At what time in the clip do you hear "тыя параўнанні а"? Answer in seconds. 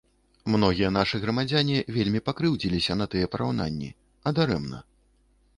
3.15-4.35